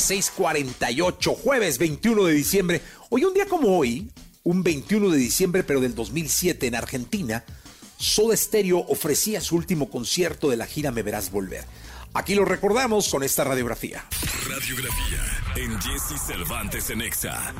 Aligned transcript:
6:48, 0.00 1.34
jueves 1.34 1.78
21 1.78 2.24
de 2.24 2.32
diciembre. 2.32 2.82
Hoy, 3.10 3.24
un 3.24 3.34
día 3.34 3.46
como 3.46 3.78
hoy, 3.78 4.10
un 4.42 4.62
21 4.62 5.10
de 5.10 5.18
diciembre, 5.18 5.62
pero 5.62 5.80
del 5.80 5.94
2007 5.94 6.66
en 6.66 6.74
Argentina, 6.74 7.44
Soda 7.98 8.36
Stereo 8.36 8.78
ofrecía 8.88 9.40
su 9.40 9.56
último 9.56 9.90
concierto 9.90 10.48
de 10.48 10.56
la 10.56 10.66
gira 10.66 10.90
Me 10.90 11.02
Verás 11.02 11.30
Volver. 11.30 11.64
Aquí 12.14 12.34
lo 12.34 12.44
recordamos 12.44 13.08
con 13.08 13.22
esta 13.22 13.44
radiografía. 13.44 14.04
Radiografía 14.48 15.22
en 15.56 15.80
Jesse 15.80 16.20
Cervantes 16.26 16.90
en 16.90 17.02
Exa. 17.02 17.54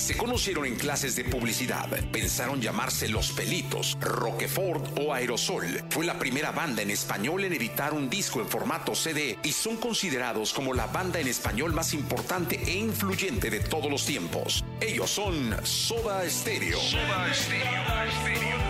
Se 0.00 0.16
conocieron 0.16 0.64
en 0.64 0.76
clases 0.76 1.14
de 1.14 1.24
publicidad. 1.24 1.86
Pensaron 2.10 2.58
llamarse 2.58 3.06
Los 3.06 3.32
Pelitos, 3.32 3.98
Roquefort 4.00 4.98
o 4.98 5.12
Aerosol. 5.12 5.84
Fue 5.90 6.06
la 6.06 6.18
primera 6.18 6.52
banda 6.52 6.80
en 6.80 6.90
español 6.90 7.44
en 7.44 7.52
editar 7.52 7.92
un 7.92 8.08
disco 8.08 8.40
en 8.40 8.48
formato 8.48 8.94
CD 8.94 9.38
y 9.44 9.52
son 9.52 9.76
considerados 9.76 10.54
como 10.54 10.72
la 10.72 10.86
banda 10.86 11.20
en 11.20 11.28
español 11.28 11.74
más 11.74 11.92
importante 11.92 12.58
e 12.66 12.78
influyente 12.78 13.50
de 13.50 13.60
todos 13.60 13.90
los 13.90 14.06
tiempos. 14.06 14.64
Ellos 14.80 15.10
son 15.10 15.54
Soda 15.64 16.28
Stereo. 16.28 16.80
Soda 16.80 17.34
Stereo. 17.34 18.69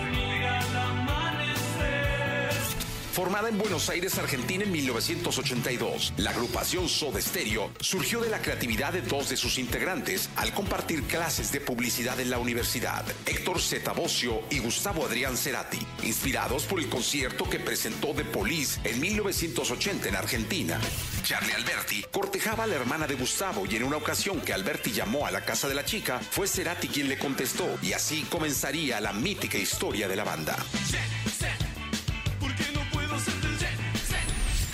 Formada 3.20 3.50
en 3.50 3.58
Buenos 3.58 3.90
Aires, 3.90 4.16
Argentina 4.16 4.64
en 4.64 4.72
1982, 4.72 6.14
la 6.16 6.30
agrupación 6.30 6.88
Soda 6.88 7.20
Stereo 7.20 7.70
surgió 7.78 8.22
de 8.22 8.30
la 8.30 8.40
creatividad 8.40 8.94
de 8.94 9.02
dos 9.02 9.28
de 9.28 9.36
sus 9.36 9.58
integrantes 9.58 10.30
al 10.36 10.54
compartir 10.54 11.02
clases 11.02 11.52
de 11.52 11.60
publicidad 11.60 12.18
en 12.18 12.30
la 12.30 12.38
universidad, 12.38 13.04
Héctor 13.26 13.60
Zeta 13.60 13.92
Bocio 13.92 14.40
y 14.48 14.60
Gustavo 14.60 15.04
Adrián 15.04 15.36
Cerati, 15.36 15.86
inspirados 16.02 16.64
por 16.64 16.80
el 16.80 16.88
concierto 16.88 17.46
que 17.46 17.60
presentó 17.60 18.14
The 18.14 18.24
Police 18.24 18.80
en 18.84 18.98
1980 18.98 20.08
en 20.08 20.16
Argentina. 20.16 20.80
Charlie 21.22 21.52
Alberti 21.52 22.02
cortejaba 22.10 22.64
a 22.64 22.68
la 22.68 22.76
hermana 22.76 23.06
de 23.06 23.16
Gustavo 23.16 23.66
y 23.70 23.76
en 23.76 23.84
una 23.84 23.98
ocasión 23.98 24.40
que 24.40 24.54
Alberti 24.54 24.92
llamó 24.92 25.26
a 25.26 25.30
la 25.30 25.44
casa 25.44 25.68
de 25.68 25.74
la 25.74 25.84
chica, 25.84 26.20
fue 26.20 26.48
Cerati 26.48 26.88
quien 26.88 27.10
le 27.10 27.18
contestó 27.18 27.68
y 27.82 27.92
así 27.92 28.22
comenzaría 28.30 28.98
la 28.98 29.12
mítica 29.12 29.58
historia 29.58 30.08
de 30.08 30.16
la 30.16 30.24
banda. 30.24 30.56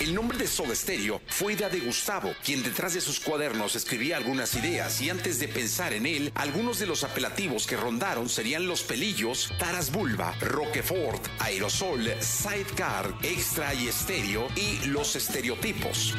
El 0.07 0.15
nombre 0.15 0.37
de 0.37 0.47
Soda 0.47 0.73
Stereo 0.73 1.21
fue 1.27 1.51
idea 1.51 1.67
de 1.67 1.81
Gustavo, 1.81 2.33
quien 2.41 2.63
detrás 2.63 2.93
de 2.93 3.01
sus 3.01 3.19
cuadernos 3.19 3.75
escribía 3.75 4.15
algunas 4.15 4.55
ideas 4.55 5.01
y 5.01 5.09
antes 5.09 5.37
de 5.37 5.49
pensar 5.49 5.91
en 5.91 6.05
él, 6.05 6.31
algunos 6.33 6.79
de 6.79 6.85
los 6.85 7.03
apelativos 7.03 7.67
que 7.67 7.75
rondaron 7.75 8.29
serían 8.29 8.69
Los 8.69 8.83
Pelillos, 8.83 9.51
Taras 9.59 9.91
Bulba, 9.91 10.33
Roquefort, 10.39 11.21
Aerosol, 11.39 12.09
Sidecar, 12.21 13.13
Extra 13.21 13.73
y 13.73 13.89
Estéreo 13.89 14.47
y 14.55 14.85
Los 14.85 15.17
Estereotipos. 15.17 16.15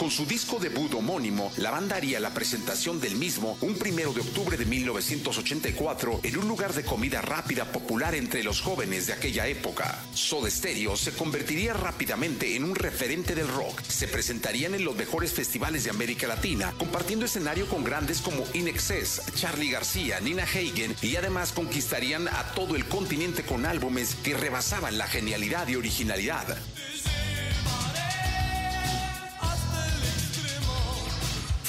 Con 0.00 0.10
su 0.10 0.24
disco 0.24 0.58
debut 0.58 0.94
homónimo, 0.94 1.52
la 1.58 1.70
banda 1.70 1.96
haría 1.96 2.20
la 2.20 2.32
presentación 2.32 3.02
del 3.02 3.16
mismo 3.16 3.58
un 3.60 3.74
primero 3.74 4.14
de 4.14 4.22
octubre 4.22 4.56
de 4.56 4.64
1984 4.64 6.20
en 6.22 6.38
un 6.38 6.48
lugar 6.48 6.72
de 6.72 6.84
comida 6.84 7.20
rápida 7.20 7.66
popular 7.70 8.14
entre 8.14 8.42
los 8.42 8.62
jóvenes 8.62 9.06
de 9.06 9.12
aquella 9.12 9.46
época. 9.46 10.02
Soda 10.14 10.48
Stereo 10.48 10.96
se 10.96 11.12
convertiría 11.12 11.74
rápidamente 11.74 12.56
en 12.56 12.64
un 12.64 12.76
referente 12.76 13.34
del 13.34 13.48
rock. 13.48 13.78
Se 13.82 14.08
presentarían 14.08 14.74
en 14.74 14.86
los 14.86 14.96
mejores 14.96 15.34
festivales 15.34 15.84
de 15.84 15.90
América 15.90 16.26
Latina, 16.26 16.72
compartiendo 16.78 17.26
escenario 17.26 17.68
con 17.68 17.84
grandes 17.84 18.22
como 18.22 18.44
In 18.54 18.68
Excess, 18.68 19.20
Charlie 19.34 19.70
García, 19.70 20.18
Nina 20.18 20.44
Hagen 20.44 20.96
y 21.02 21.16
además 21.16 21.52
conquistarían 21.52 22.26
a 22.26 22.54
todo 22.54 22.74
el 22.74 22.86
continente 22.86 23.42
con 23.42 23.66
álbumes 23.66 24.14
que 24.14 24.32
rebasaban 24.32 24.96
la 24.96 25.08
genialidad 25.08 25.68
y 25.68 25.76
originalidad. 25.76 26.56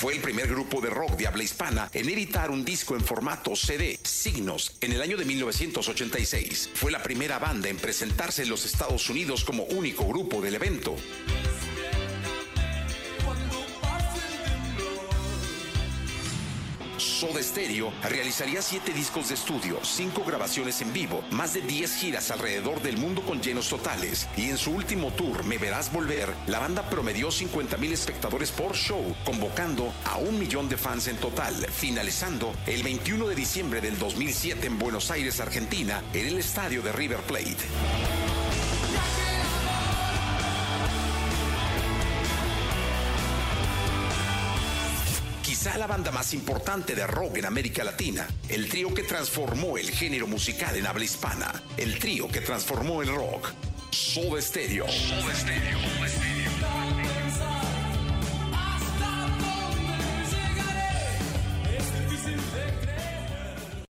Fue 0.02 0.16
el 0.16 0.20
primer 0.20 0.48
grupo 0.48 0.82
de 0.82 0.90
rock 0.90 1.12
de 1.12 1.28
habla 1.28 1.44
hispana 1.44 1.88
en 1.94 2.10
editar 2.10 2.50
un 2.50 2.66
disco 2.66 2.96
en 2.96 3.02
formato 3.02 3.56
CD, 3.56 4.00
Signos, 4.02 4.76
en 4.82 4.94
el 4.94 5.02
año 5.04 5.16
de 5.16 5.26
1986. 5.26 6.72
Fue 6.74 6.92
la 6.92 7.04
primera 7.04 7.38
banda 7.38 7.70
en 7.70 7.78
presentarse 7.78 8.42
en 8.42 8.50
los 8.50 8.66
Estados 8.66 9.08
Unidos 9.12 9.44
como 9.44 9.66
único 9.66 10.08
grupo 10.08 10.42
del 10.42 10.56
evento. 10.56 10.96
Soda 17.02 17.42
Stereo 17.42 17.92
realizaría 18.04 18.62
siete 18.62 18.94
discos 18.94 19.30
de 19.30 19.36
estudio, 19.36 19.80
cinco 19.84 20.24
grabaciones 20.24 20.82
en 20.82 20.94
vivo, 20.94 21.24
más 21.32 21.54
de 21.54 21.62
10 21.62 21.96
giras 21.96 22.30
alrededor 22.30 22.82
del 22.82 22.98
mundo 22.98 23.24
con 23.24 23.42
llenos 23.42 23.70
totales. 23.70 24.28
Y 24.38 24.50
en 24.50 24.58
su 24.58 24.72
último 24.72 25.12
tour, 25.12 25.44
Me 25.44 25.58
Verás 25.58 25.92
Volver, 25.92 26.30
la 26.48 26.60
banda 26.60 26.88
promedió 26.90 27.32
50 27.32 27.78
mil 27.78 27.92
espectadores 27.92 28.52
por 28.52 28.76
show, 28.76 29.16
convocando 29.26 29.92
a 30.06 30.18
un 30.18 30.40
millón 30.40 30.70
de 30.70 30.78
fans 30.78 31.08
en 31.08 31.18
total, 31.18 31.56
finalizando 31.72 32.54
el 32.68 32.84
21 32.84 33.28
de 33.28 33.36
diciembre 33.36 33.82
del 33.82 33.98
2007 33.98 34.68
en 34.68 34.78
Buenos 34.78 35.10
Aires, 35.10 35.40
Argentina, 35.40 36.04
en 36.14 36.28
el 36.28 36.38
estadio 36.38 36.82
de 36.82 36.92
River 36.92 37.20
Plate. 37.22 38.41
La 45.78 45.88
banda 45.88 46.12
más 46.12 46.34
importante 46.34 46.96
de 46.96 47.08
rock 47.08 47.38
en 47.38 47.46
América 47.46 47.84
Latina, 47.84 48.28
el 48.50 48.68
trío 48.68 48.94
que 48.94 49.04
transformó 49.04 49.78
el 49.78 49.90
género 49.90 50.28
musical 50.28 50.76
en 50.76 50.88
habla 50.88 51.04
hispana, 51.04 51.64
el 51.78 52.00
trío 52.00 52.28
que 52.28 52.42
transformó 52.42 53.02
el 53.02 53.10
rock, 53.10 53.52
Soda. 53.92 54.40